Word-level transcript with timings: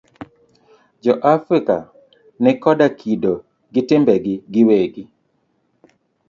Jo 1.03 1.13
Afrika 1.35 1.75
ni 2.41 2.51
koda 2.63 2.87
kido 2.99 3.33
gi 3.73 3.81
timbegi 3.87 4.35
gi 4.53 4.61
wegi. 4.69 5.03